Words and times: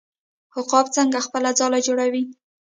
عقاب 0.57 0.85
څنګه 0.95 1.19
خپله 1.25 1.49
ځاله 1.59 1.79
جوړوي؟ 1.87 2.23